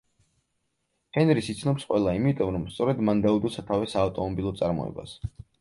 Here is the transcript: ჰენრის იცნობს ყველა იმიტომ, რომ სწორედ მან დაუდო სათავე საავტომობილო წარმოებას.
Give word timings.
ჰენრის 1.17 1.49
იცნობს 1.53 1.85
ყველა 1.91 2.15
იმიტომ, 2.21 2.51
რომ 2.57 2.65
სწორედ 2.77 3.05
მან 3.11 3.23
დაუდო 3.27 3.55
სათავე 3.59 3.93
საავტომობილო 3.95 4.59
წარმოებას. 4.65 5.19